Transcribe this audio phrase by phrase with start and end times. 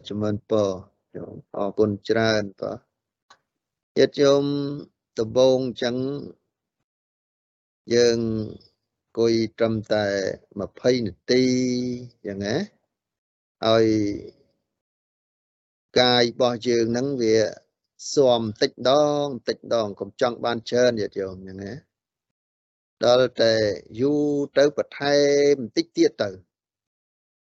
[0.00, 0.68] អជំនពរ
[1.10, 4.44] ខ្ញុំអរគុណច្រើនបាទញាតិញោម
[5.18, 5.96] ដំបងចឹង
[7.94, 8.18] យើង
[9.02, 10.06] អង្គុយត្រឹមតែ
[10.58, 11.44] 20នាទី
[12.26, 12.56] យ៉ាងណា
[13.66, 13.86] ឲ្យ
[15.98, 17.36] កាយរបស់យើងហ្នឹងវា
[18.12, 18.92] ស៊ាំតិចដ
[19.22, 21.72] ងតិចដងកុំចង់បានច្រើនញាតិញោមយ៉ាងណា
[23.04, 23.54] ដល់តែ
[24.00, 24.26] យូរ
[24.58, 25.16] ទៅបន្ថែ
[25.52, 26.30] មបន្តិចទៀតទៅ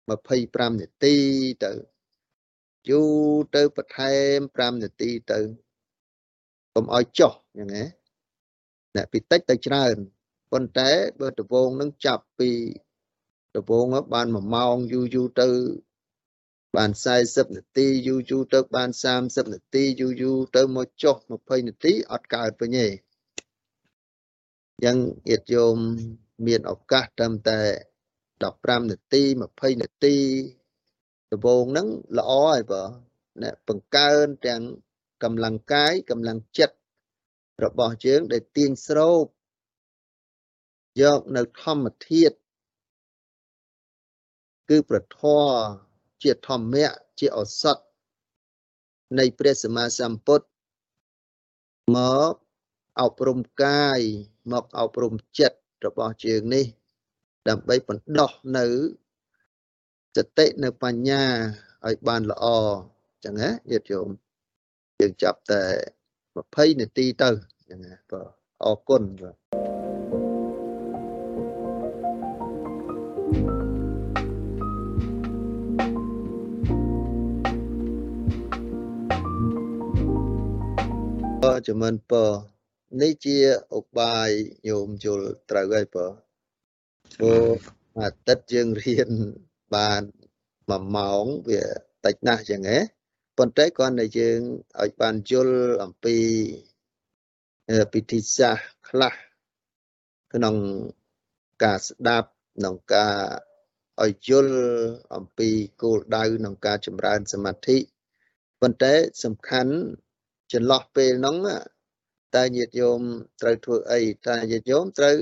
[0.10, 1.16] 25នាទី
[1.66, 1.72] ទៅ
[2.90, 3.12] យូរ
[3.56, 5.40] ទៅបន្ថែម5នាទីទៅ
[6.74, 7.84] កុំឲ្យចុះយ៉ាងណា
[8.96, 9.96] អ្នកពីតិចទៅច្រើន
[10.52, 12.50] ប៉ុន្តែបើដវងនឹងចាប់ពី
[13.58, 15.50] ដវងបាន1ម៉ោងយូរយូរទៅ
[16.76, 16.92] បាន
[17.24, 18.90] 40នាទីយូរយូរទៅបាន
[19.22, 22.88] 30នាទីយូរយូរទៅមកចុះ20នាទីអត់កើតវិញទេ
[24.84, 24.98] យ៉ាង
[25.30, 25.76] ញាតិញោម
[26.46, 27.60] មានឱកាសត្រឹមតែ
[28.42, 30.16] 15នាទី20នាទី
[31.32, 32.84] ដំបូងហ្នឹងល្អហើយបើ
[33.42, 34.62] ណាបង្កើនទាំង
[35.24, 36.76] កម្លាំងកាយកម្លាំងចិត្ត
[37.64, 39.24] របស់យើងដែលទាញស្រោប
[41.02, 42.36] យកនៅធម្មធាតុ
[44.70, 45.48] គឺប្រធរ
[46.24, 47.78] ជាធម្មៈជាឱសថ
[49.20, 50.46] នៃព្រះសម្មាសម្ពុទ្ធ
[51.96, 51.98] ម
[52.32, 52.34] ក
[53.02, 54.00] អប់រំកាយ
[54.52, 56.66] មកអប់រំចិត្តរបស់ជើងនេះ
[57.50, 58.66] ដើម្បីបណ្ដោះនៅ
[60.18, 61.24] សតិនៅបញ្ញា
[61.88, 62.46] ឲ្យបានល្អ
[63.24, 64.08] ចឹងណាញាតិញោម
[65.00, 65.64] យើងចាប់តែ
[66.22, 67.30] 20នាទីទៅ
[67.70, 68.28] ចឹងណាបាទ
[68.64, 69.32] អរគុណបា
[81.58, 82.14] ទជំនព
[83.02, 83.38] នេះជា
[83.78, 84.30] ឧបាយ
[84.68, 86.08] ញោមយល់ត្រូវហើយបើ
[87.16, 87.56] ព្រោះ
[88.00, 89.12] អាទិត្យយើងរៀន
[89.76, 90.02] បាន
[90.48, 91.64] 1ម៉ោងវា
[92.06, 92.80] តិចណាស់ចឹងហ៎
[93.38, 94.40] ប៉ុន្តែគ្រាន់តែយើង
[94.82, 96.18] ឲ្យបានយល់អំពី
[97.94, 99.14] ពិធីសាស្ត្រខ្លះ
[100.34, 100.56] ក្នុង
[101.64, 103.16] ការស្ដាប់ក្នុងការ
[104.04, 104.56] ឲ្យយល់
[105.16, 105.50] អំពី
[105.82, 107.78] គោលដៅក្នុងការចម្រើនសមាធិ
[108.62, 108.94] ប៉ុន្តែ
[109.24, 109.74] សំខាន់
[110.54, 111.38] ចន្លោះពេលហ្នឹង
[112.36, 113.02] តើញាតិញោម
[113.42, 115.18] ត្រូវធ្វើអីតើញាតិញោមត្រូវ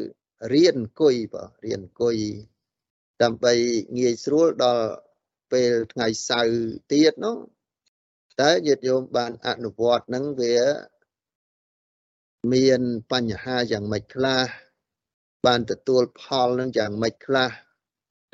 [0.54, 2.16] រៀនអង្គុយបាទរៀនអង្គុយ
[3.24, 3.54] ដើម្បី
[3.98, 4.88] ងាយស្រួលដល់
[5.52, 6.60] ពេលថ្ងៃសៅរ៍
[6.92, 7.38] ទៀតនោះ
[8.42, 10.58] តើញាតិញោមបានអនុវត្តនឹងវា
[12.54, 14.46] មានបញ្ហាយ៉ាងម៉េចខ្លះ
[15.46, 17.52] បានទទួលផលនឹងយ៉ាងម៉េចខ្លះ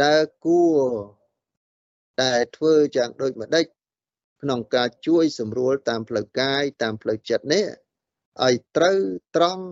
[0.03, 0.81] តើគួរ
[2.21, 3.65] តែធ្វើយ៉ាងដូចម្ដេច
[4.41, 7.65] ក្នុងការជួយសម្រួលតាមផ្លូវកាយតាមផ្លូវចិត្តនេះ
[8.45, 8.97] ឲ្យត្រូវ
[9.35, 9.65] ត្រង់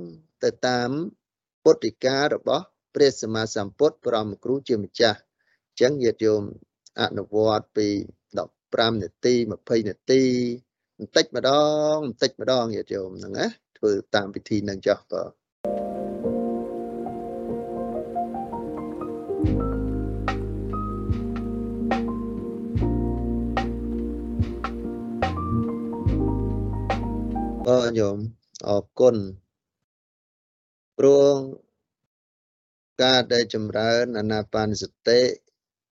[0.44, 0.90] ទៅតាម
[1.64, 2.66] ពុទ្ធិការបស់
[2.96, 6.44] ព្រះសម្មាសម្ពុទ្ធព្រមគ្រូជាម្ចាស់អញ្ចឹងញាតិយោម
[7.02, 7.88] អនុវត្តពី
[8.42, 10.22] 15នាទី20នាទី
[10.98, 11.52] បន្តិចម្ដ
[11.94, 13.46] ងបន្តិចម្ដងញាតិយោមហ្នឹងណា
[13.78, 15.32] ធ្វើតាមវិធីហ្នឹងចុះបាទ
[27.68, 28.18] អរញោម
[28.68, 29.16] អរគុណ
[30.98, 31.26] ព្រោះ
[33.02, 35.22] ការដែលចម្រើនអាណាបានសតិ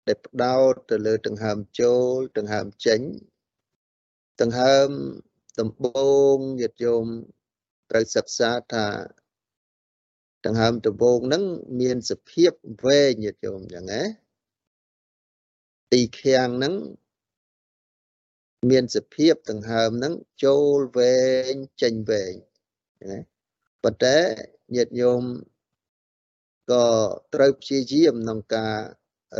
[0.06, 3.00] ដែលផ្ដោតទៅលើដង្ហើមចូលដង្ហើមចេញ
[4.40, 4.88] ដង្ហើម
[5.60, 5.86] ដំប
[6.34, 7.04] ងញាតិញោម
[7.90, 8.86] ត្រូវសិក្សាថា
[10.46, 11.44] ដង្ហើមដំបងហ្នឹង
[11.80, 12.52] មានសភាព
[12.84, 14.02] វែងញាតិញោមចឹងណា
[15.92, 16.74] ទីខាងហ្នឹង
[18.70, 20.14] មានសភាពដង្ហើមហ្នឹង
[20.44, 21.18] ចូលវែ
[21.52, 22.34] ងចេញវែង
[23.12, 23.20] ណា
[23.82, 24.16] ប៉ុន្តែ
[24.74, 25.22] ញាតិញោម
[26.70, 26.86] ក៏
[27.34, 28.76] ត្រូវព្យាយាមក្នុងការ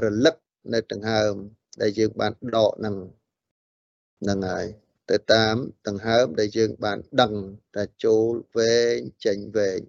[0.02, 0.36] រលឹក
[0.74, 1.34] នៅដង្ហើម
[1.80, 2.96] ដែលយើងបានដកហ្នឹង
[4.22, 4.66] ហ្នឹងហើយ
[5.10, 5.54] ទៅតាម
[5.88, 7.34] ដង្ហើមដែលយើងបានដឹង
[7.76, 9.80] ថាចូលវែងចេញវែង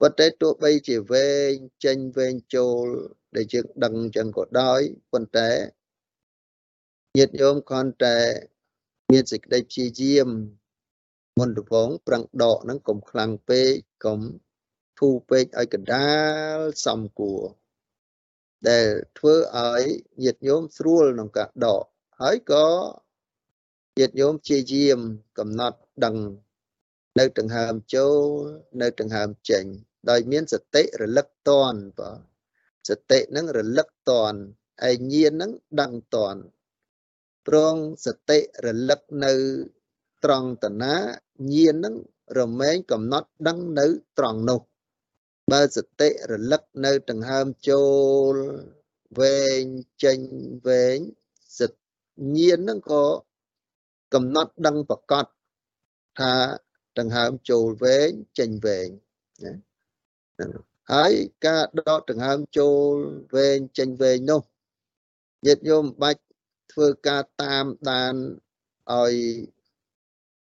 [0.00, 1.52] ប៉ុន្តែទោះបីជាវែង
[1.84, 2.84] ចេញវែងចូល
[3.36, 4.80] ដែលយើងដឹងចឹងក៏ដោយ
[5.12, 5.50] ប៉ុន្តែ
[7.18, 8.18] ញាតិញោមគ្រាន់តែ
[9.12, 10.28] មានសេចក្តីព្យាយាម
[11.38, 13.70] មុនដំបងប្រឹងដកហ្នឹងកុំខ្លាំងពេក
[14.04, 14.18] កុំ
[14.98, 16.12] ធូរពេកឲ្យកណ្ដា
[16.54, 17.42] លសំគួរ
[18.68, 18.86] ដែល
[19.18, 19.84] ធ្វើឲ្យ
[20.22, 21.84] ញាតិញោមស្រួលក្នុងការដក
[22.20, 22.66] ហើយក៏
[23.98, 24.98] ញាតិញោមព្យាយាម
[25.38, 26.16] កំណត់ដឹង
[27.18, 28.20] នៅដង្ហើមចូល
[28.82, 29.64] នៅដង្ហើមចេញ
[30.10, 32.10] ដោយមានសតិរលឹកតនបា
[32.86, 34.34] ទសតិនឹងរលឹកតន
[34.88, 36.36] ឯញាណនឹងដឹងតន
[37.46, 37.76] ព្រង
[38.06, 39.32] សតិរលឹកនៅ
[40.24, 40.94] ត្រង់តណា
[41.52, 41.94] ញាណនឹង
[42.38, 43.86] រមែងកំណត់ដឹងនៅ
[44.18, 44.60] ត្រង់នោះ
[45.52, 47.82] បើសតិរលឹកនៅដង្ហើមចូ
[48.32, 48.34] ល
[49.20, 49.64] វែង
[50.04, 50.18] ចេញ
[50.66, 50.98] វែង
[51.58, 51.72] សិត
[52.36, 53.04] ញាណហ្នឹងក៏
[54.14, 55.26] កំណត់ដឹងប្រកប
[56.20, 56.34] ថា
[56.98, 58.88] ដង្ហើមចូលវែងចេញវែង
[59.44, 59.54] ណា
[60.92, 61.12] ហើយ
[61.46, 62.92] ការដកដង្ហើមចូល
[63.34, 64.42] វែងចេញវែងនោះ
[65.46, 66.22] ញាតិញោមបាច់
[66.72, 68.14] ធ្វើការតាមដាន
[68.92, 69.14] ឲ្យ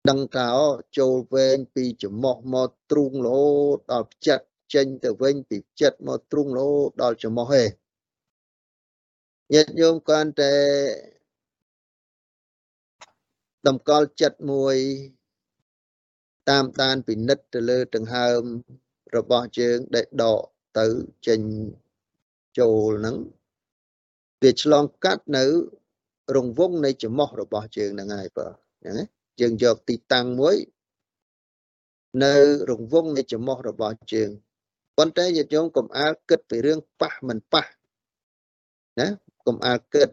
[0.09, 0.49] ដឹងថា
[0.97, 4.41] ចូលវែងពីច្រមុះមកទ្រូងរហូតដល់ផ្ចិត
[4.73, 7.69] ចេញទៅវិញពីផ្ចិតមកទ្រូងរហូតដល់ច្រមុះឯង
[9.53, 10.55] ញាតិញោមគាត់តែ
[13.67, 14.75] តម្កល់ចិត្តមួយ
[16.49, 18.41] តាមដានពិនិត្យទៅលើដង្ហើម
[19.17, 20.41] របស់ជើងដែលដក
[20.79, 20.85] ទៅ
[21.27, 21.39] ចេញ
[22.59, 23.17] ចូលហ្នឹង
[24.41, 25.45] វាឆ្លងកាត់នៅ
[26.35, 28.47] រង្វង់នៃច្រមុះរបស់ជើងហ្នឹងហើយបើ
[28.83, 29.09] អញ្ចឹង
[29.41, 30.55] យើងយកទីតាំងមួយ
[32.23, 32.35] នៅ
[32.69, 34.29] រង្វង់នៃច្រមុះរបស់ជើង
[34.97, 37.65] ប៉ុន្តែញាតិញោមកុំអាលគិតពីរឿងប៉ះមិនប៉ះ
[38.99, 39.07] ណា
[39.45, 40.09] កុំអាលគិត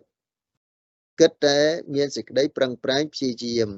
[1.20, 1.58] គិតតែ
[1.94, 3.68] មានសេចក្តីប្រឹងប្រែងព្យាយាម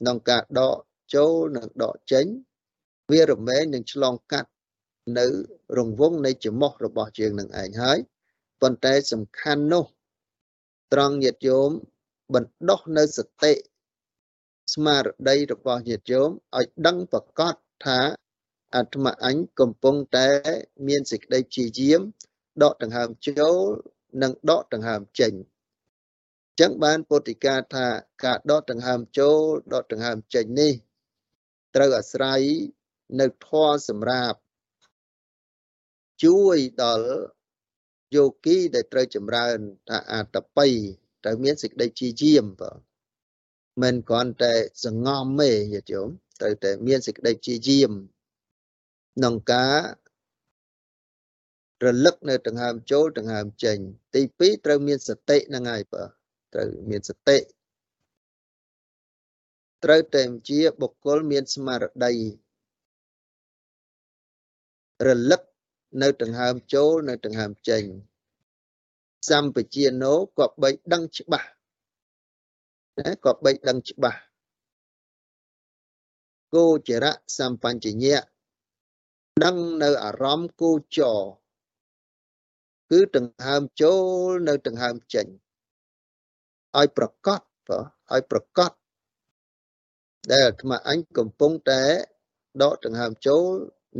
[0.00, 0.76] ក្នុងការដក
[1.14, 2.26] ចូលនិងដកចេញ
[3.10, 4.50] វារមែងនឹងឆ្លងកាត់
[5.18, 5.26] នៅ
[5.78, 7.98] រង្វង់នៃច្រមុះរបស់ជើងនឹងឯងហើយ
[8.60, 9.84] ប៉ុន្តែសំខាន់នោះ
[10.92, 11.70] ត្រង់ញាតិយោម
[12.34, 13.52] បណ្ដោះនៅសតិ
[14.74, 17.54] ស្មារតីរបស់ញាតិយោមឲ្យដឹងប្រកប
[17.84, 18.00] ថា
[18.74, 20.28] អាត្មាអញកំពុងតែ
[20.88, 22.00] មានសេចក្តីព្យាយាម
[22.62, 23.56] ដកដង្ហើមចូល
[24.22, 25.32] និងដកដង្ហើមចេញ
[26.60, 27.86] ចឹងបានពុទ្ធិកាថា
[28.24, 29.40] ការដកដង្ហើមចូល
[29.74, 30.72] ដកដង្ហើមចេញនេះ
[31.74, 32.40] ត្រូវអាស្រ័យ
[33.20, 34.38] នៅធម៌សម្រាប់
[36.24, 37.08] ជួយដល់
[38.14, 39.56] យោគីដែលត្រូវចម្រើន
[39.88, 40.68] ថាអតបិ
[41.24, 42.72] ត្រូវមានសេចក្តីជាយាមបើ
[43.82, 44.54] មិនគ្រាន់តែ
[44.84, 46.08] សងំទេញាតិញោម
[46.40, 47.92] ត្រូវតែមានសេចក្តីជាយាម
[49.16, 49.80] ក្នុងការ
[51.84, 53.78] រលឹកនៅដង្ហើមចូលដង្ហើមចេញ
[54.14, 56.02] ទី2ត្រូវមានសតិហ្នឹងហើយបើ
[56.54, 57.36] ត្រូវមានសតិ
[59.84, 62.12] ត្រូវតែជាបុគ្គលមានស្មារតី
[65.06, 65.42] រលឹក
[66.02, 67.82] នៅដង្ហើមចូលនៅដង្ហើមចេញ
[69.30, 71.48] សម្បជាណូក៏បីដឹងច្បាស់
[72.98, 74.20] ណាក៏បីដឹងច្បាស់
[76.54, 78.33] គោចរៈសម្បញ្ញៈ
[79.42, 81.22] ដឹងនៅអារម្មណ៍គោចរ
[82.90, 85.26] គឺដង្ហើមចូលនៅដង្ហើមចេញ
[86.78, 87.78] ឲ្យប្រកបបើ
[88.12, 88.72] ឲ្យប្រកប
[90.30, 91.82] ដែលអាត្មាអញកំពុងតែ
[92.62, 93.44] ដកដង្ហើមចូល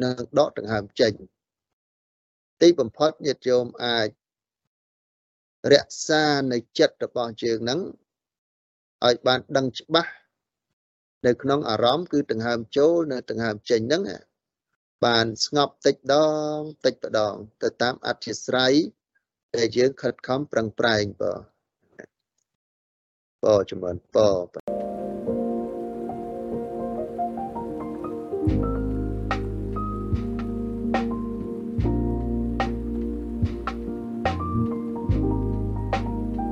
[0.03, 1.13] និងដកដង្ហើមចេញ
[2.61, 4.09] ទីបំផុតញាតិញោមអាច
[5.73, 7.81] រក្សានៅចិត្តរបស់យើងនឹង
[9.07, 10.13] ឲ្យបានដឹងច្បាស់
[11.27, 14.03] នៅក្នុងអារម្មណ៍គឺដង្ហើមចូល នៅដង្ហើមចេញហ្នឹង
[15.05, 16.17] បានស្ងប់តិចដ
[16.55, 18.75] ងតិចម្ដង ទៅតាមអធិស្រ័យ
[19.57, 21.35] ដែលយើងខិតខំប្រឹងប្រែងបើ
[23.45, 24.31] បើជំនបើ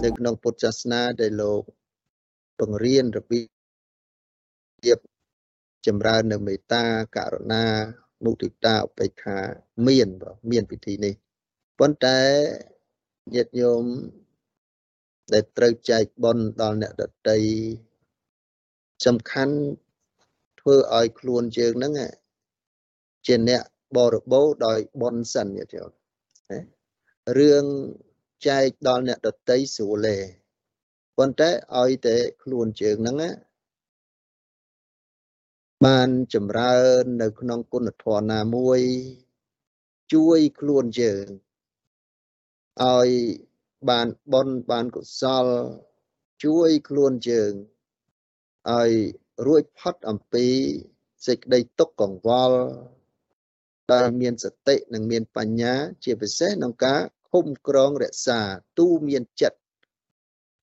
[0.05, 1.63] នៅក្នុងពុទ្ធសាសនាដែលលោក
[2.61, 3.43] បង្រៀនរបៀ
[4.97, 4.99] ប
[5.87, 6.85] ចម្រើននៅមេត្តា
[7.17, 7.67] ករុណា
[8.25, 9.39] មុទិតាឧបេក្ខា
[9.87, 11.15] មានបើមានពិធីនេះ
[11.79, 12.19] ប៉ុន្តែ
[13.35, 13.85] ញាតិញោម
[15.33, 17.41] ដែលត្រូវចែកបុណ្យដល់អ្នកដតី
[19.07, 19.57] សំខាន់
[20.61, 21.93] ធ្វើឲ្យខ្លួនយើងហ្នឹង
[23.27, 23.63] ជាអ្នក
[23.97, 25.91] បរិបូរដោយបុណ្យសិនញាតិញោម
[27.39, 27.65] រឿង
[28.49, 30.17] ចែកដល់អ្នកដតីស្រួលទេ
[31.19, 31.51] ប៉ុន្តែ
[31.81, 33.31] ឲ្យតែខ្លួនជើងហ្នឹងណា
[35.85, 38.81] បានចម្រើននៅក្នុងគុណធម៌ណាមួយ
[40.13, 41.27] ជួយខ្លួនយើង
[42.83, 43.09] ឲ្យ
[43.91, 45.47] បានបន់បានកុសល
[46.45, 47.53] ជួយខ្លួនយើង
[48.71, 48.93] ឲ្យ
[49.47, 50.47] រួចផុតអំពី
[51.27, 52.61] សេចក្តីទុក្ខកង្វល់
[53.93, 55.75] ដែលមានសតិនិងមានបញ្ញា
[56.05, 58.41] ជាពិសេសក្នុងការឃុំក្រងរក្សា
[58.79, 59.59] ទូមានចិត្ត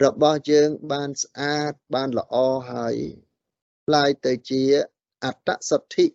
[0.03, 2.35] របស់យើងបានស្អាតបានល្អ
[2.71, 2.95] ហើយ
[3.85, 4.63] ផ្លាយទៅជា
[5.23, 6.05] អត្តសទ្ធិ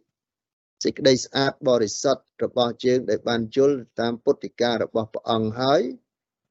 [0.85, 5.83] សេចក្តីស្អាតបរិសុទ្ធរបស់យើងដែលបានយល់តាមពុទ្ធិការបស់ព្រះអង្គហើយ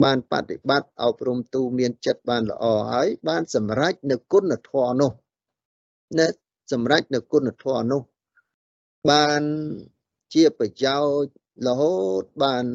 [0.04, 5.12] បានបប្រតិបត្តិអប់រំទូមានចិត្តបានល្អហើយបានសម្រេចនៅគុណធម៌នោះ
[6.20, 6.28] នៅ
[6.72, 8.02] សម្រេចនៅគុណធម៌នោះ
[9.12, 9.42] បាន
[10.34, 11.32] ជាប្រយោជន៍
[11.68, 12.66] រហូតបាន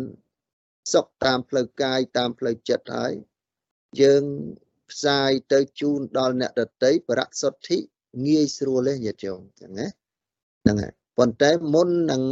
[0.92, 3.12] សុខតាមផ្លូវកាយតាមផ្លូវចិត្តហើយ
[4.02, 4.22] យើង
[4.90, 7.78] ផ្សាយទៅជូនដល់អ្នកដតីបរសុទ្ធិ
[8.26, 9.86] ងាយស្រួលទេញាតិញោមចឹងណា
[10.62, 12.22] ហ្នឹងហើយប៉ុន្តែមុននឹង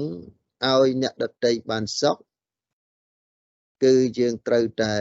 [0.64, 2.16] ឲ្យអ្នកដតីបានសុខ
[3.84, 4.94] គឺយើងត្រូវតែ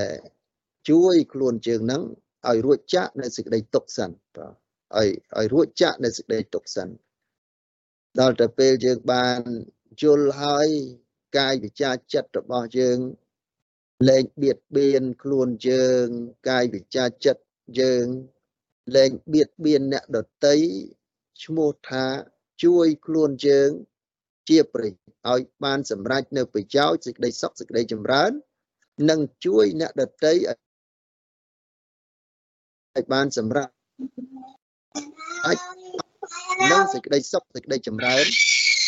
[0.89, 2.03] ជួយខ្លួនយើងហ្នឹង
[2.49, 6.87] ឲ្យរួចចាក់នៅសេចក្តីទុកសិនបាទឲ្យឲ្យរួចចាក់នៅសេចក្តីទុកសិន
[8.19, 9.39] ដល់ទៅពេលយើងបាន
[10.01, 10.67] យល់ហើយ
[11.37, 12.97] កាយវិចារចិត្តរបស់យើង
[14.09, 16.07] លែងបៀតបៀនខ្លួនយើង
[16.49, 17.43] កាយវិចារចិត្ត
[17.79, 18.05] យើង
[18.95, 20.57] លែងបៀតបៀនអ្នកដតី
[21.43, 22.05] ឈ្មោះថា
[22.63, 23.69] ជួយខ្លួនយើង
[24.49, 25.01] ជាប្រយោជន៍
[25.31, 28.31] ឲ្យបានសម្រេចនៅប្រយោជន៍សេចក្តីសុខសេចក្តីចម្រើន
[29.09, 33.69] និងជួយអ្នកដតីឲ្យបានសម្រេច
[35.45, 35.57] អាច
[36.71, 38.25] នឹងសេចក្តីសុខសេចក្តីចម្រើន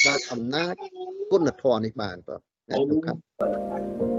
[0.07, 0.75] ដោយអំណាច
[1.31, 4.16] គុណធម៌នេះបានបាទអ្ន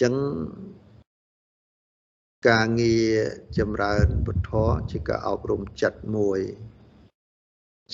[0.00, 0.14] ចឹង
[2.48, 3.14] ការងារ
[3.58, 4.52] ចម្រើនពុទ្ធ
[4.90, 6.40] ជាការអប់រំចិត្តមួយ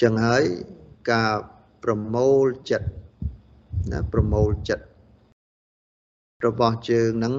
[0.00, 0.45] ចឹងហើយ
[1.12, 1.33] ការ
[1.83, 2.88] ប្រមូលចិត្ត
[3.92, 4.85] ណាប្រមូលចិត្ត
[6.47, 7.35] របស់ជើងនឹង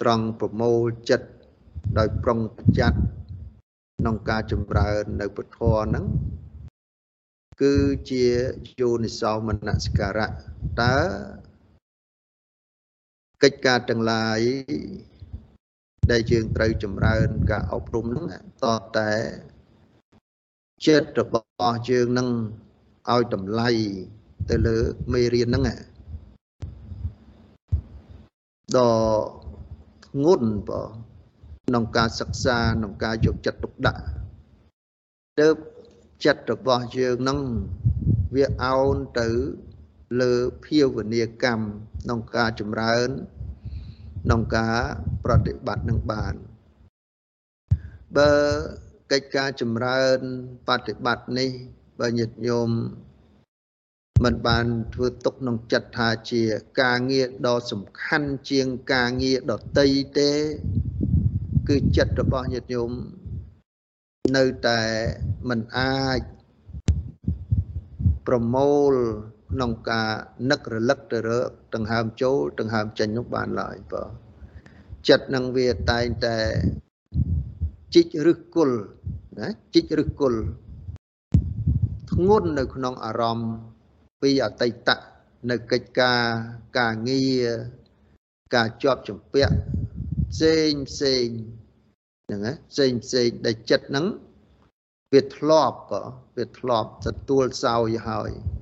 [0.00, 1.28] ត្រង់ប្រមូលចិត្ត
[1.98, 2.98] ដោយប្រុងប្រយ័ត្ន
[3.98, 6.04] ក្នុងការចម្រើននៅពុទ្ធហ្នឹង
[7.62, 7.74] គឺ
[8.10, 8.24] ជា
[8.80, 10.26] យោនិសោមនសិការៈ
[10.80, 10.96] តើ
[13.42, 14.40] កិច្ចការទាំងឡាយ
[16.10, 18.26] ដែលយើងត្រូវចម្រើនការអប់រំហ្នឹង
[18.64, 19.12] តតែ
[20.86, 21.34] ចិត្តរប
[21.68, 22.28] ស់យើងនឹង
[23.12, 23.70] ឲ្យតម្លៃ
[24.50, 24.78] ទៅលើ
[25.12, 25.78] មេរៀនហ្នឹង
[28.76, 29.22] ដល់
[30.06, 30.82] ធ្ងន់បើ
[31.66, 34.04] ក្នុងការសិក្សាក្នុងការយកចិត្តទុកដាក់
[35.40, 35.48] ទៅ
[36.24, 37.38] ចិត្តរបស់យើងនឹង
[38.34, 39.28] វាអោនទៅ
[40.20, 40.32] លើ
[40.64, 43.08] ភាវនាកម្ម ក្នុងការចម្រើន
[44.24, 44.78] ក្នុងការ
[45.24, 46.34] ប្រតិបត្តិនឹងបាន
[48.16, 48.32] បើ
[49.12, 50.18] កិច្ចការចម្រើន
[50.68, 51.50] បប្រតិបត្តិនេះ
[52.00, 52.70] បើញាតិញោម
[54.24, 56.42] មិនបានធ្វើទុកក្នុងចិត្តថាជា
[56.82, 60.32] ការងារដ៏សំខាន់ជាងការងារដតីទេ
[61.68, 62.90] គឺចិត្តរបស់ញាតិញោម
[64.36, 64.82] នៅតែ
[65.48, 66.20] មិនអាច
[68.26, 68.94] ប្រមូល
[69.52, 70.08] ក្នុងការ
[70.50, 74.04] នឹករលឹកទៅរកដង្ហើមចូលដង្ហើមចេញនោះបានឡើយបើ
[75.08, 76.36] ចិត្តនឹងវាតែងតែ
[77.94, 78.78] ជីកឬគល់
[79.38, 80.40] ណាជីកឬគល់
[82.12, 83.52] ធ្ងន់នៅក្នុងអារម្មណ៍
[84.22, 84.88] ពីអតីត
[85.50, 86.22] នៅកិច្ចការ
[86.78, 87.46] ការងារ
[88.54, 89.54] ការជាប់ជំពាក់
[90.32, 91.26] ផ្សេងផ្សេង
[92.26, 94.06] ហ្នឹងណាផ្សេងផ្សេងដែលចិត្តហ្នឹង
[95.12, 96.02] វាធ្លាប់ក៏
[96.36, 98.30] វាធ្លាប់ទទួលសោយហើយ
[98.60, 98.61] ម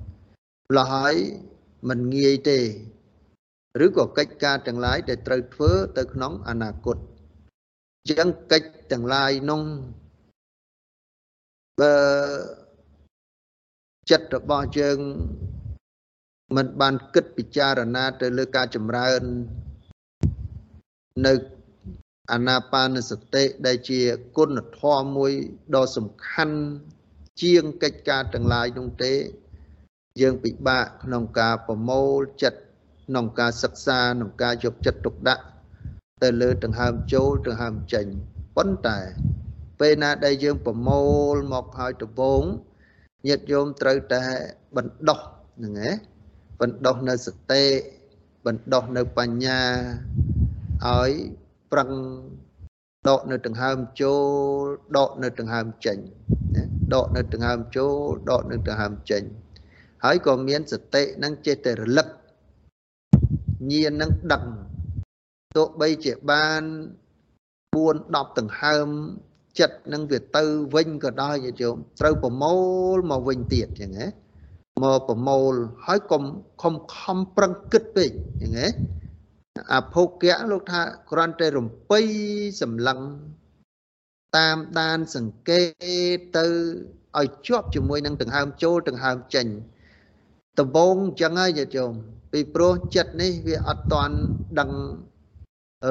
[0.77, 1.15] ល៉េះហើយ
[1.89, 2.59] មិនងាយទេ
[3.85, 6.97] ឬក៏កិច្ចការទាំងឡាយដែលត្រូវធ្វើទៅក្នុងអនាគត
[8.09, 9.61] ចឹងកិច្ចទាំងឡាយនោះ
[11.79, 11.95] បើ
[14.11, 14.99] ចិត្តរបស់យើង
[16.55, 19.21] មិនបានគិតពិចារណាទៅលើការចម្រើន
[21.25, 21.33] នៅ
[22.31, 24.01] អាណាបានសតិដែលជា
[24.37, 25.31] គុណធម៌មួយ
[25.75, 26.57] ដ៏សំខាន់
[27.41, 29.13] ជាងកិច្ចការទាំងឡាយនោះទេ
[30.19, 32.59] យើងពិបាកក្នុងការប្រមូលចិត្ត
[33.07, 35.43] ក្នុងការសិក្សាក្នុងការយកចិត្តទុកដាក់
[36.23, 38.05] ទៅលើដង្ហើមចូលដង្ហើមចេញ
[38.57, 38.99] ប៉ុន្តែ
[39.79, 41.01] ពេលណាដែលយើងប្រមូ
[41.33, 42.43] លមកហើយដំបូង
[43.27, 44.23] ញាតិញោមត្រូវតែ
[44.75, 45.19] បណ្ដោះ
[45.57, 45.93] ហ្នឹងឯង
[46.61, 47.63] បណ្ដោះនៅសតិ
[48.45, 49.61] បណ្ដោះនៅបញ្ញា
[50.85, 51.11] ឲ្យ
[51.71, 51.89] ប្រឹង
[53.09, 54.63] ដកនៅដង្ហើមចូល
[54.97, 55.97] ដកនៅដង្ហើមចេញ
[56.55, 56.63] ណា
[56.93, 57.93] ដកនៅដង្ហើមចូល
[58.29, 59.23] ដកនៅដង្ហើមចេញ
[60.03, 62.07] ហើយក៏មានសតិនឹងចេះតែរលឹក
[63.71, 64.45] ញាណនឹងដឹង
[65.57, 66.63] ទោះបីជាបាន
[67.73, 68.87] 4 10ដង្ហើម
[69.59, 70.43] ចិត្តនឹងវាទៅ
[70.75, 72.55] វិញក៏ដោយញាតិញោមត្រូវប្រមូ
[72.95, 74.07] លមកវិញទៀតចឹងហ៎
[74.83, 75.53] មកប្រមូល
[75.85, 76.23] ហើយកុំ
[76.61, 78.67] ខំខំប្រឹងគិតពេកចឹងហ៎
[79.73, 80.81] អភោគៈលោកថា
[81.11, 81.99] គ្រាន់តែរំពៃ
[82.61, 82.99] សម្លឹង
[84.37, 86.45] តាមដានសង្កេតទៅ
[87.19, 89.47] ឲ្យជាប់ជាមួយនឹងដង្ហើមចូលដង្ហើមចេញ
[90.59, 91.93] ដំបងអញ្ចឹងហើយញាតិញោម
[92.31, 94.15] ពីព្រោះចិត្តនេះវាអត់តាន់
[94.59, 94.71] ដឹង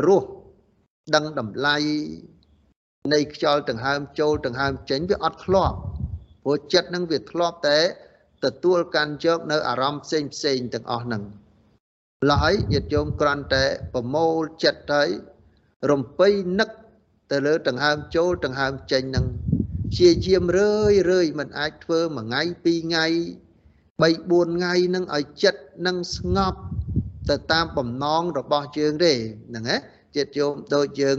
[0.07, 0.25] រស
[1.15, 1.77] ដឹងតម្លៃ
[3.13, 5.77] នៃខ្យល់ដង្ហើមចូលដង្ហើមចេញវាអត់ធ្លាប់
[6.45, 7.81] ព្រោះចិត្តនឹងវាធ្លាប់តែ
[8.45, 11.23] ទទួលកាន់យកនៅអារម្មណ៍ផ្សេងផ្សេងទាំងអស់ហ្នឹង
[12.33, 15.03] ឡើយញាតិញោមគ្រាន់តែប្រមូលចិត្តទៅ
[15.91, 16.71] រំពៃនឹក
[17.31, 19.27] ទៅលើដង្ហើមចូលដង្ហើមចេញហ្នឹង
[19.99, 23.07] ជាយាមរឿយរឿយមិនអាចធ្វើមួយថ្ងៃពីរថ្ងៃ
[24.01, 26.61] 3 4ថ្ងៃនឹងឲ្យចិត្តនឹងស្ងប់
[27.31, 29.13] ទៅតាមបំណងរបស់យើងទេ
[29.49, 29.77] ហ្នឹងណា
[30.17, 31.19] ចិត្តយោមដូចយើង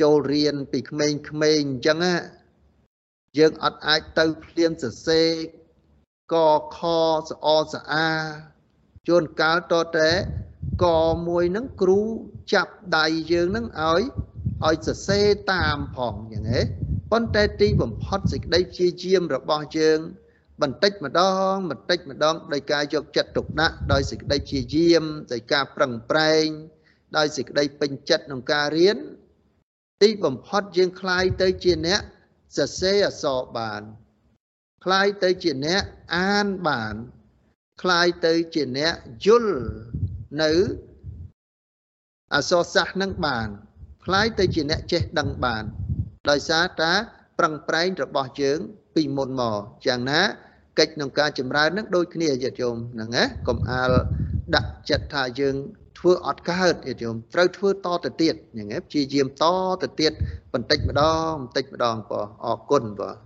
[0.00, 1.16] ចូលរៀនពីក្មេងៗ
[1.62, 2.14] អញ្ចឹងណា
[3.38, 5.28] យើងអត់អាចទៅភ្លាមសរសេរ
[6.32, 6.34] ក
[6.76, 6.78] ខ
[7.28, 8.10] សអស្អា
[9.08, 10.10] ជួនកាលតតែ
[10.84, 10.86] ក
[11.28, 12.00] មួយហ្នឹងគ្រូ
[12.52, 14.02] ចាប់ដៃយើងហ្នឹងឲ្យ
[14.66, 16.60] ឲ្យសរសេរតាមផងយ៉ាងហេ
[17.10, 19.98] ប៉ុន្តែទីបំផុតសេចក្តីព្យាយាមរបស់យើង
[20.61, 21.21] បន្តិចម្ដ
[21.53, 26.47] ងបន្តិចម្ដងដោយការយកចិត្តទុកដាក់ដោយសេចក្តីព្យាយាមដោយការប្រឹងប្រែង
[27.17, 28.97] ដោយសេចក្តីពេញចិត្តក្នុងការរៀន
[30.01, 32.01] ទីបំផុតយើងคลายទៅជាអ្នក
[32.57, 33.81] សរសេរអក្សរបាន
[34.85, 35.83] คลายទៅជាអ្នក
[36.15, 36.95] អានបាន
[37.81, 38.93] คลายទៅជាអ្នក
[39.25, 39.57] យល់
[40.41, 40.51] នៅ
[42.33, 43.47] អក្សរសាស្ត្រនឹងបាន
[44.05, 45.63] คลายទៅជាអ្នកចេះដឹងបាន
[46.29, 46.93] ដោយសារតា
[47.39, 48.59] ប្រឹងប្រែងរបស់យើង
[48.95, 50.21] ពីមុនមកយ៉ាងណា
[50.78, 53.92] កិច្ចក្នុងការចម្រើននឹងដូចគ្នាញាតិញោមហ្នឹងណាកុំអាល
[54.54, 55.54] ដាក់ចិត្តថាយើង
[55.98, 59.44] ធ្វើអត់កើតញាតិញោមត្រូវធ្វើតទៅទៀតយ៉ាងហ្នឹងព្យាយាមត
[59.82, 60.12] ទៅទៀត
[60.52, 63.16] បន្តិចម្ដងបន្តិចម្ដងបងអរគុណបង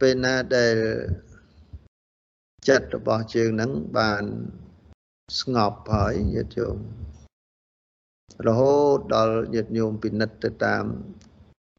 [0.00, 0.76] ពេលណាដែល
[2.68, 4.24] ចិត្តរបស់ជើងនឹងបាន
[5.40, 6.76] ស្ងប់ហើយញាតិញោម
[8.46, 10.84] រហូតដល់ញាតិញោមពិនិត្យទៅតាម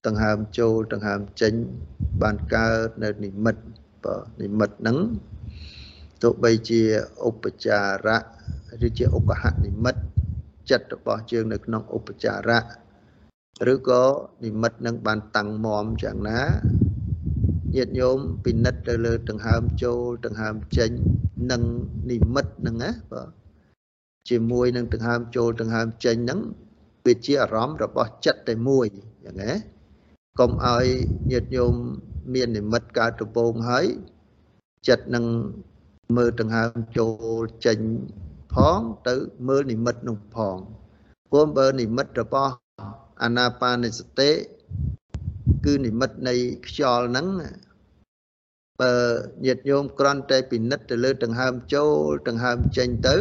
[0.05, 1.53] ដង្ហើមចូលដង្ហើមចេញ
[2.21, 3.63] បានកើតនៅនិមិត្ត
[4.05, 4.97] បើនិមិត្តហ្នឹង
[6.21, 6.81] ទោះបីជា
[7.27, 8.19] ឧបចារៈ
[8.85, 10.01] ឬជាឧបហនិមិត្ត
[10.69, 12.61] ចិត្តរបស់ជើងនៅក្នុងឧបចារៈ
[13.73, 14.03] ឬក៏
[14.43, 16.41] និមិត្តនឹងបានតាំងមមយ៉ាងណា
[17.75, 20.89] ញាតិញោមពិនិត្យទៅលើដង្ហើមចូលដង្ហើមចេញ
[21.51, 21.61] និង
[22.11, 23.29] និមិត្តហ្នឹងណាបាទ
[24.29, 26.39] ជាមួយនឹងដង្ហើមចូលដង្ហើមចេញហ្នឹង
[27.05, 28.85] វាជាអារម្មណ៍របស់ចិត្តតែមួយ
[29.25, 29.51] យ៉ាងណា
[30.39, 30.85] កុំឲ្យ
[31.31, 31.73] ញាតិញោម
[32.33, 33.85] មាននិមិត្តកើតដំបូងហើយ
[34.87, 35.25] ចិត្តនឹង
[36.17, 37.79] មើលដង្ហើមចូលចេញ
[38.53, 39.15] ផងទៅ
[39.47, 40.57] មើលនិមិត្តនោះផង
[41.29, 42.53] ព្រោះបើនិមិត្តរបស់
[43.23, 44.31] អាណាបានសតិ
[45.65, 46.35] គឺនិមិត្តនៃ
[46.67, 47.27] ខ្យល់ហ្នឹង
[48.81, 48.93] បើ
[49.45, 51.91] ញាតិញោមគ្រាន់តែពិនិត្យទៅលើដង្ហើមចូល
[52.27, 53.15] ដង្ហើមចេញទៅ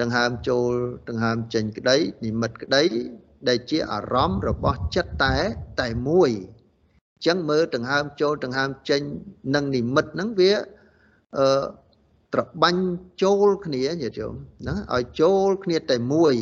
[0.00, 0.70] ដង្ហើមចូល
[1.08, 2.82] ដង្ហើមចេញក្តី និមិត្តក្តី
[3.48, 5.36] ដែលជាអារម្មណ៍របស់ចិត្តតែ
[5.80, 6.30] តែមួយ
[7.14, 9.00] អញ្ចឹងមើលដង្ហើមចូលដង្ហើមចេញ
[9.54, 10.52] និងនិមិត្តហ្នឹងវា
[11.38, 11.62] អឺ
[12.34, 12.82] ត្របាញ់
[13.22, 14.34] ចូលគ្នាញាតិញោម
[14.68, 16.34] ណាឲ្យចូលគ្នាតែមួយ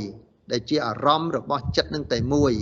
[0.52, 2.52] ដែលជាអារម្មណ៍របស់ចិត្តនឹងតែមួយ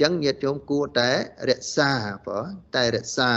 [0.00, 1.10] ចឹងញាតិញោមគួរតែ
[1.50, 1.90] រក្សា
[2.26, 2.38] បើ
[2.76, 3.32] តែរក្សា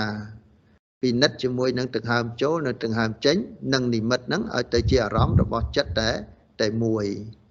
[1.02, 3.38] ពិនិត្យជាមួយនឹងដង្ហើមចូលនៅដង្ហើមចេញ
[3.74, 6.12] និងនិមិត្តហ្នឹងឲ្យទៅជាអារម្មណ៍របស់ចិត្តតែ
[6.62, 7.06] តែមួយ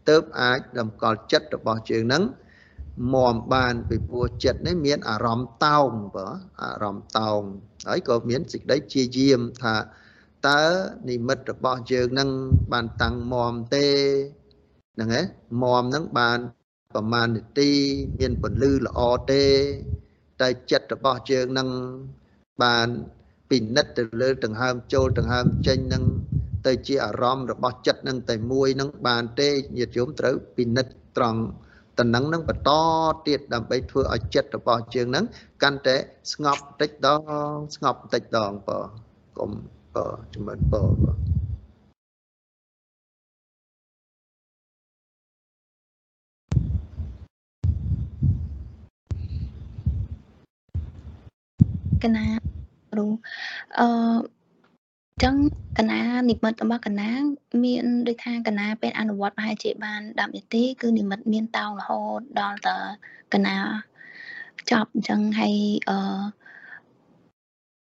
[0.09, 2.23] ទៅអាចតម្កល់ចិត្តរបស់ជើងហ្នឹង
[3.15, 6.29] មមបានពីព្រោះចិត្តនេះមានអារម្មណ៍តោងបើ
[6.63, 7.41] អារម្មណ៍តោង
[7.89, 9.77] ហើយក៏មានសេចក្តីជាយាមថា
[10.49, 10.63] តើ
[11.09, 12.31] និមិត្តរបស់យើងនឹង
[12.73, 13.87] បានតាំងមមទេ
[14.95, 15.25] ហ្នឹងឯង
[15.63, 16.39] មមហ្នឹងបាន
[16.95, 17.71] ប្រមាណនាទី
[18.21, 19.01] មានពលឺល្អ
[19.33, 19.45] ទេ
[20.41, 21.69] តែចិត្តរបស់យើងនឹង
[22.63, 22.89] បាន
[23.51, 26.05] ពិនិត្យទៅលើដង្ហើមចូលដង្ហើមចេញនឹង
[26.67, 31.41] ទៅជាអារម្មណ៍របស់ចិត្តនឹងតែមួយនឹងបានទេញាតិញោមត្រូវពិនិត្យត្រង់
[31.99, 32.71] តំណឹងនឹងបន្ត
[33.29, 35.25] ទៀតដើម្បីធ្វើឲ្យចិត្តរបស់យើងនឹង
[35.63, 35.97] កាន់តែ
[36.33, 37.21] ស្ងប់បន្តិចដង
[37.77, 38.81] ស្ងប់បន្តិចដងបើ
[39.39, 39.51] កុំ
[39.95, 41.13] បើចំណិនបើបើ
[52.05, 52.27] កណា
[52.93, 53.07] គ្រូ
[53.79, 53.89] អឺ
[55.23, 55.35] ចឹង
[55.79, 57.11] កណានិមិត្តរបស់កណា
[57.65, 62.71] មានដូចថាកណាពេលអនុវត្តប្រហែលជាបាន10នាទីគឺនិមិត្តមានតោងរហូតដល់ត
[63.35, 63.57] កណា
[64.71, 65.57] ចប់អញ្ចឹងហើយ
[65.91, 65.99] អឺ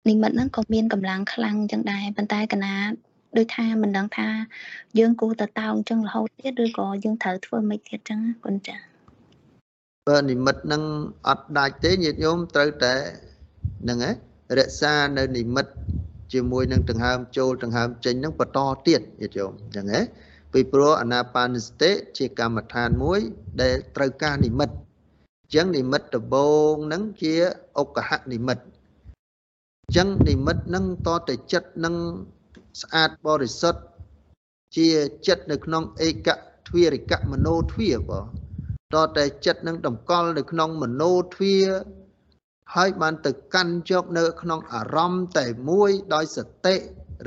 [0.08, 2.74] និមិត្តហ្នឹងក៏មានកម្លាំងខ្លាំងអញ្ចឹងដែរប៉ុន្តែកណា
[3.36, 4.28] ដូចថាមិនដឹងថា
[4.98, 8.80] យើងគួរទៅតោងអញ្ចឹងរហូតទៀតឬក៏យើងត្រូវធ្វើមិនទៀតអញ្ចឹងគុណចា៎
[10.08, 10.82] បើនិមិត្តហ្នឹង
[11.28, 12.94] អត់ដាច់ទេញាតិញោមត្រូវតែ
[13.83, 14.15] ហ្នឹងឯង
[14.57, 15.71] រក្សានៅនិមិត្ត
[16.33, 20.03] ជាមួយនឹងដង្ហើមចូលដង្ហើមចេញហ្នឹងបន្តទៀតញាតិញោមអញ្ចឹងឯង
[20.53, 23.19] ពីព្រោះអាណាបានសតិជាកម្មដ្ឋានមួយ
[23.61, 27.33] ដែលត្រូវការនិមិត្តអញ្ចឹងនិមិត្តដំបូងហ្នឹងជា
[27.77, 28.63] អុកហនិមិត្ត
[29.83, 31.95] អញ្ចឹងនិមិត្តហ្នឹងតតែចិត្តនឹង
[32.81, 33.81] ស្អាតបរិសុទ្ធ
[34.77, 34.89] ជា
[35.27, 36.29] ចិត្តនៅក្នុងឯក
[36.67, 38.25] ទ្វារិកមโนទ្វាបង
[38.93, 41.55] តតែចិត្តនឹងតម្កល់នៅក្នុងមโนទ្វា
[42.76, 46.74] ហើយបានទៅកាន់យកនៅ ក្នុងអារម្មណ៍តែមួយដោយសតិ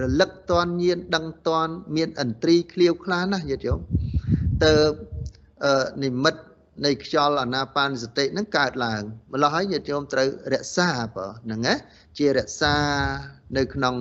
[0.01, 3.83] រលឹកតនញៀនដឹងតនមានឥន្ទ្រីឃ្លាវខ្លាណាស់យល់យល់
[4.63, 4.73] ទៅ
[6.03, 6.41] និមិត្ត
[6.85, 9.01] នៃខ្យល់អាណាបានសតិហ្នឹងកើតឡើង
[9.33, 11.73] ម្ល៉េះហើយញាតិញោមត្រូវរក្សាបើហ្នឹងណា
[12.17, 12.75] ជារក្សា
[13.57, 13.95] នៅក្នុង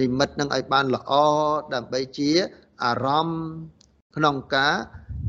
[0.00, 1.12] និមិត្តនឹងឲ្យបានល្អ
[1.74, 2.30] ដើម្បីជា
[2.84, 3.44] អារម្មណ៍
[4.16, 4.74] ក្នុងការ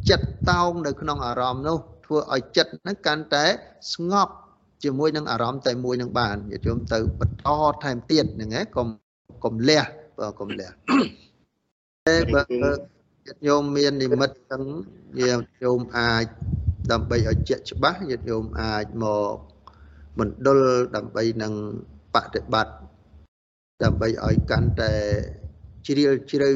[0.10, 3.46] ចិត្តតោងនៅក្នុងអារម្មណ៍នោះធ្វើឲ្យចិត្តហ្នឹងកាន់តែ
[3.94, 4.34] ស្ងប់
[4.84, 7.48] ជាមួយនឹងអារម្មណ៍តែមួយនឹងបានញាតិញោមទៅបន្ត
[7.84, 8.88] ថែមទៀតហ្នឹងណាកុំ
[9.44, 9.84] កុំលះ
[10.20, 10.70] បើកុំលះ
[12.08, 12.42] តែបើ
[13.26, 14.66] ញាតិញោមមាននិមិត្តទាំង
[15.20, 16.26] ញាតិញោមអាច
[16.92, 19.36] ដើម្បីឲ្យជាក់ច្បាស់ញាតិញោមអាចមក
[20.20, 20.60] មណ្ឌល
[20.96, 21.54] ដើម្បីនឹង
[22.14, 22.76] បប្រតិបត្តិ
[23.84, 24.94] ដើម្បីឲ្យកាន់តែ
[25.88, 26.52] ជ្រាលជ្រៅ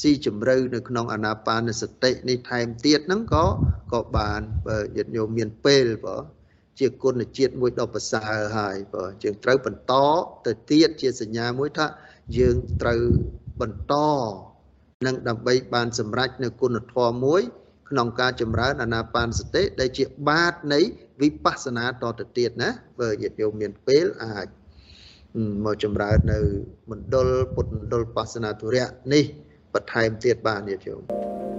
[0.00, 3.44] ស៊ីជម្រៅនៅក្នុងអាណាបានសតិនេះថែមទៀតហ្នឹងក៏
[3.92, 6.16] ក៏បានបើញាតិញោមមានពេលបើ
[6.78, 9.94] ជាគុណជាតិមួយដ៏ប្រសើរហើយបើយើងត្រូវបន្ត
[10.46, 11.86] ទៅទៀតជាសញ្ញាមួយថា
[12.38, 13.00] យើងត្រូវ
[13.60, 13.94] បន្ត
[15.06, 17.42] នឹងដើម្បីបានសម្រេចនៅគុណធម៌មួយ
[17.90, 20.80] ក្នុងការចម្រើនអាណាបានសតិដែលជាបាតនៃ
[21.22, 24.46] វិបស្សនាតទៅទៀតណាបើញាតិញោមមានពេលអាច
[25.64, 26.38] មកចម្រើននៅ
[26.90, 29.24] មណ្ឌលពុទ្ធមណ្ឌលបាសនាទុរៈនេះ
[29.74, 31.55] បន្ថែមទៀតបានញាតិញោម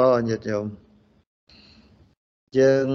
[0.00, 0.66] បងញាតិញោម
[2.58, 2.86] យើង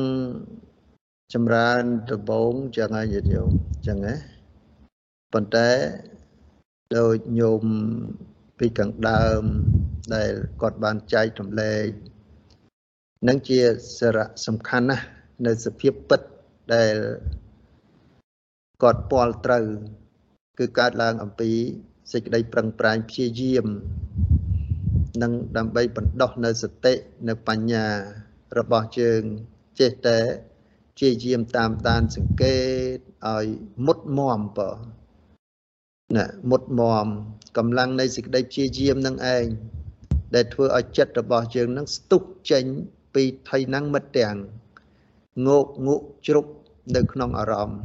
[1.33, 3.49] ចម្រើនដំបងចឹងហើយញាតិញោម
[3.87, 4.15] ចឹងណា
[5.33, 5.69] ប៉ុន្តែ
[6.97, 7.63] ដូចញោម
[8.59, 9.43] ពីខាងដើម
[10.15, 11.87] ដែលគាត់បានចែករំលែក
[13.27, 13.59] នឹងជា
[13.97, 15.05] សារៈសំខាន់ណាស់
[15.45, 16.21] នៅសភាពពិត
[16.73, 16.95] ដែល
[18.83, 19.65] គាត់ពាល់ត្រូវ
[20.59, 21.51] គឺកើតឡើងអំពី
[22.11, 23.67] សេចក្តីប្រឹងប្រែងព្យាយាម
[25.21, 26.93] និងដើម្បីបណ្ដោះនៅសតិ
[27.27, 27.85] នៅបញ្ញា
[28.57, 29.21] របស់ជើង
[29.79, 30.19] ចេះតែ
[30.99, 32.57] ជាយាមតាមដានសង្កេ
[32.95, 32.97] ត
[33.27, 33.47] ឲ្យ
[33.85, 34.71] មុតមមបើ
[36.15, 37.07] ណាមុតមម
[37.57, 39.45] កម្លាំងនៃសេចក្តីព្យាយាមនឹងឯង
[40.35, 42.63] ដែលធ្វើឲ្យចិត្តរបស់យើងនឹងស្ទុះចេញ
[43.15, 44.37] ពីថៃណាំងមិត្តទាំង
[45.47, 46.45] ងោកងក់ជ្រុក
[46.95, 47.81] នៅក្នុងអារម្មណ៍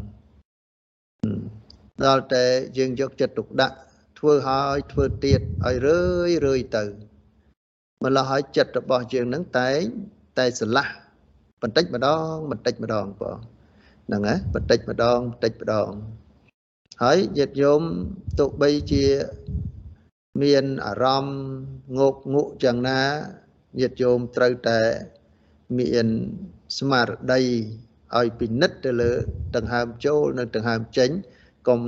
[2.07, 2.47] ដល់តែ
[2.79, 3.77] យើងយកចិត្តទុកដាក់
[4.19, 6.85] ធ្វើហើយធ្វើទៀតឲ្យរឿយរឿយទៅ
[8.05, 9.81] ម្ល៉េះហើយចិត្តរបស់យើងនឹងតែង
[10.39, 10.87] តែស្រឡះ
[11.63, 13.39] បន្តិចម្ដងបន្តិចម្ដងបង
[14.07, 15.91] ហ្នឹងហ៎បន្តិចម្ដងបន្តិចម្ដង
[17.03, 17.83] ហើយញាតិញោម
[18.39, 19.05] ទោះបីជា
[20.43, 21.41] មានអារម្មណ៍
[21.99, 23.01] ងោកងក់យ៉ាងណា
[23.81, 24.81] ញាតិញោមត្រូវតែ
[25.79, 26.07] មាន
[26.79, 27.41] ស្មារតី
[28.17, 29.13] ឲ្យពិនិត្យទៅលើ
[29.57, 31.11] ដង្ហើមចូលនិងដង្ហើមចេញ
[31.69, 31.81] កុំ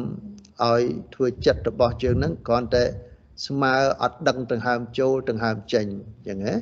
[0.62, 0.83] ឲ្យ
[1.14, 2.85] ធ្វើចិត្តរបស់យើងនឹងគ្រាន់តែ
[3.46, 6.55] ស្មើអត់ដឹងដង្ហើមចូលដង្ហើមចេញអញ្ចឹងណា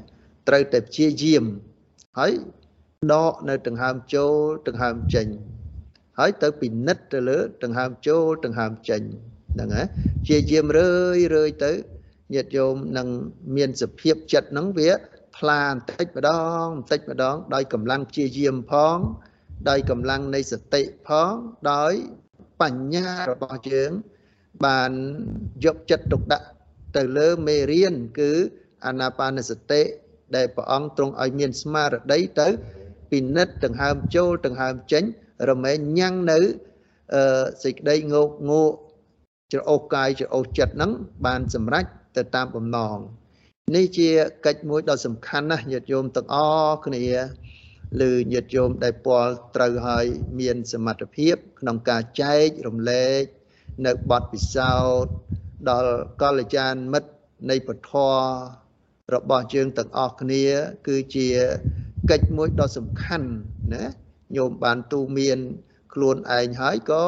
[0.49, 1.45] ត្រូវតែព្យាយាម
[2.19, 2.33] ហើយ
[3.13, 4.35] ដកនៅដង្ហើមចូល
[4.69, 5.27] ដង្ហើមចេញ
[6.19, 9.03] ហើយទៅពិនិត្យទៅលើដង្ហើមចូលដង្ហើមចេញ
[9.55, 9.83] ហ្នឹងណា
[10.23, 11.73] ព្យាយាមរឿយរឿយទៅ
[12.35, 13.09] ញាតិញោមនឹង
[13.57, 14.91] មានសភាពចិត្តហ្នឹងវា
[15.37, 16.31] ផ្លាបន្តិចម្ដ
[16.63, 18.97] ងបន្តិចម្ដង ដោយកម្លាំងព្យាយាមផង
[19.69, 21.33] ដោយកម្លាំងនៃសតិផង
[21.73, 21.93] ដោយ
[22.61, 23.91] បញ្ញារបស់យើង
[24.65, 24.91] បាន
[25.65, 26.47] យកចិត្តទុកដាក់
[26.97, 28.33] ទៅលើមេរៀនគឺ
[28.87, 29.83] អាណាបានសតិ
[30.37, 32.49] ដែលព្រះអង្គទ្រង់ឲ្យមានស្មារតីទៅ
[33.11, 35.05] ពិនិត្យដង្ហើមចូលដង្ហើមចេញ
[35.51, 36.39] រមែងញ៉ាំងនៅ
[37.65, 38.75] សេចក្តីងោកងក់
[39.53, 40.93] ច្រអូសកាយច្រអូសចិត្តហ្នឹង
[41.27, 41.85] បានសម្រេច
[42.17, 42.99] ទៅតាមបំណង
[43.77, 44.09] នេះជា
[44.47, 46.37] កិច្ចមួយដ៏សំខាន់ណាស់ញាតិញោមទាំងអ
[46.69, 47.05] ស់គ្នា
[48.09, 50.07] ឬញាតិញោមដែលពាល់ត្រូវហើយ
[50.41, 53.23] មានសមត្ថភាព ក្នុងការចែករំលែក
[53.87, 55.13] នៅបទពិសោធន៍
[55.69, 55.93] ដល់
[56.23, 57.11] កល្យានមិត្ត
[57.51, 57.93] នៃពធ
[59.15, 60.45] របស់យើងទាំងអស់គ្នា
[60.89, 61.27] គឺជា
[62.11, 63.29] កិច្ចមួយដ៏សំខាន់
[63.75, 63.85] ណា
[64.37, 65.39] ញោមបានទូមាន
[65.93, 67.05] ខ្លួនឯងហើយក៏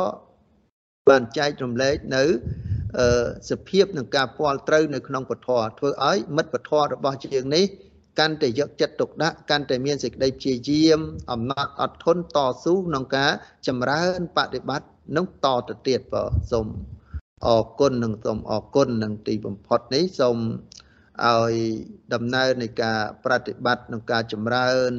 [1.09, 2.25] បានចែករំលែកនៅ
[3.51, 7.65] សភាពនឹងការពាល់ត្រូវនៅក្នុងពធធ្វើឲ្យមិត្តពធរបស់យើងនេះ
[8.19, 11.01] កាន់តែយកចិត្តទុកដាក់កាន់តែមានសេចក្តីព្យាយាម
[11.33, 13.31] អំណត់អត់ធន់តស៊ូក្នុងការ
[13.67, 16.67] ចម្រើនបប្រតិបត្តិនឹងតទៅទៀតបើសូម
[17.47, 20.39] អរគុណនិងសូមអរគុណនឹងទីបំផុតនេះសូម
[21.27, 21.55] ឲ្យ
[22.15, 24.91] ដំណើរនៃការប្រតិបត្តិក្នុងការចម្រើន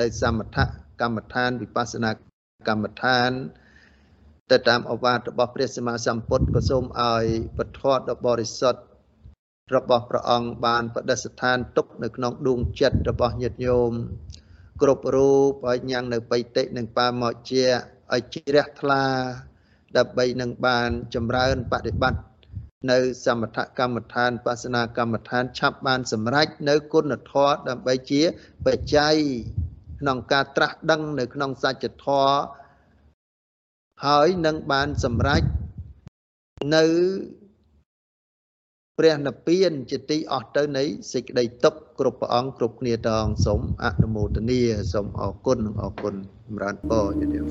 [0.00, 0.58] នៅសមថ
[1.00, 2.10] កម្មដ្ឋានវិបស្សនា
[2.68, 3.30] កម្មដ្ឋាន
[4.50, 7.24] ទៅតាមអវាទរបស់ព្រះសម្មាសម្ពុទ្ធក៏សូមឲ្យ
[7.56, 8.80] ពធដ៏បរិសុទ្ធ
[9.74, 13.92] របស់ព្រះអង្គបានបដិស្ថានទុកនៅក្នុងដួងចិត្តរបស់ញាតិញោម
[14.82, 15.32] គ្រប់រូ
[15.62, 17.64] បឲ្យញ៉ាំងនៅបៃតិនិងបាមកជា
[18.14, 19.04] ឲ្យជ្រះថ្លា
[19.96, 22.20] ដើម្បីនឹងបានចម្រើនបប្រតិបត្តិ
[22.90, 28.22] នៅសមថកម្មដ្ឋានបាសនាកម្មដ្ឋានឆាប់បានសម្រេចនៅគុណធម៌ដើម្បីជា
[28.66, 29.16] បច្ច័យ
[30.00, 32.36] ក្នុងការត្រាស់ដឹងនៅក្នុងសច្ចធម៌
[34.06, 35.42] ហើយនឹងបានសម្រេច
[36.74, 36.84] នៅ
[38.98, 44.60] ព្រះនិព្វានជាទីអស់ទៅនៃសេចក្តីទុក្ខគ្រប់ព្រះអង្គគ្រប់គ្នាតងសូមអនុមោទនា
[44.92, 46.14] សូមអរគុណនិងអរគុណ
[46.46, 47.44] ចម្រើនពរជាទេវ